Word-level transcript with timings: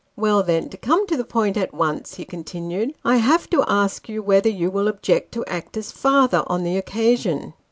"Well, 0.25 0.41
then, 0.41 0.67
to 0.69 0.77
come 0.77 1.05
to 1.05 1.15
the 1.15 1.23
point 1.23 1.57
at 1.57 1.75
once," 1.75 2.15
he 2.15 2.25
continued," 2.25 2.95
I. 3.05 3.19
havo 3.19 3.47
to 3.51 3.63
ask 3.67 4.09
you 4.09 4.23
whether 4.23 4.49
you 4.49 4.71
will 4.71 4.87
object 4.87 5.31
to 5.33 5.45
act 5.45 5.77
as 5.77 5.91
father 5.91 6.43
on 6.47 6.63
the 6.63 6.75
occasion 6.75 7.53